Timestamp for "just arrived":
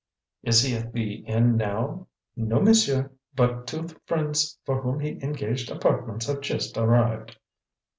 6.41-7.37